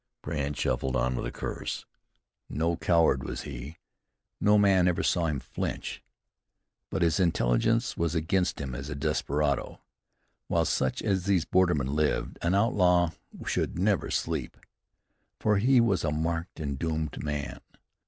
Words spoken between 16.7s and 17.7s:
doomed man.